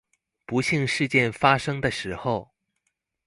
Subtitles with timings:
[0.47, 2.55] 不幸事件發生的時候